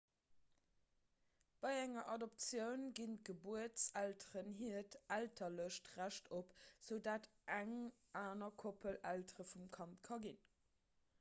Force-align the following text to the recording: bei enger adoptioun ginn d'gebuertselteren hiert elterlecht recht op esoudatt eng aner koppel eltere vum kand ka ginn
bei 1.63 1.73
enger 1.83 2.05
adoptioun 2.13 2.85
ginn 2.99 3.11
d'gebuertselteren 3.27 4.49
hiert 4.61 4.97
elterlecht 5.17 5.89
recht 5.97 6.29
op 6.39 6.55
esoudatt 6.65 7.27
eng 7.59 7.75
aner 8.23 8.51
koppel 8.63 8.97
eltere 9.15 9.45
vum 9.53 9.69
kand 9.77 10.01
ka 10.09 10.19
ginn 10.25 10.41